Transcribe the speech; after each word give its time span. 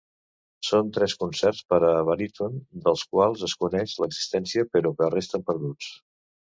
Són 0.69 0.87
tres 0.95 1.15
concerts 1.23 1.59
per 1.73 1.79
a 1.91 1.91
baríton 2.09 2.57
dels 2.87 3.07
quals 3.13 3.47
es 3.51 3.57
coneix 3.67 3.97
l'existència 4.07 4.69
però 4.77 4.99
que 5.03 5.15
resten 5.19 5.51
perduts. 5.53 5.97